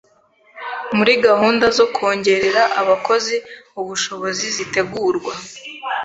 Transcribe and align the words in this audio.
Muri 0.95 1.13
gahunda 1.25 1.65
zo 1.77 1.85
kongerera 1.95 2.63
abakozi 2.81 3.35
ubushobozi 3.81 4.45
zitegurwa 4.55 5.33